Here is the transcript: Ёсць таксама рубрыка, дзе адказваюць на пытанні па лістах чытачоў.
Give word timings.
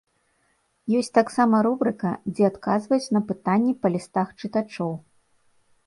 Ёсць 0.99 1.13
таксама 1.17 1.59
рубрыка, 1.67 2.15
дзе 2.33 2.43
адказваюць 2.51 3.13
на 3.19 3.25
пытанні 3.31 3.73
па 3.85 3.97
лістах 3.97 4.27
чытачоў. 4.41 4.91